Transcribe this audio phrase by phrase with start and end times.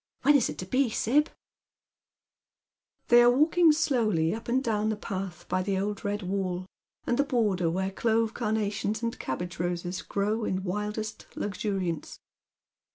[0.23, 1.29] When is it to be, Sib?"
[3.09, 6.65] They are walking slowly up and down the pi.th by the old red wall,
[7.05, 12.17] and the border where clove carnations and cabbage ros?(j grow in wildest luxuriance.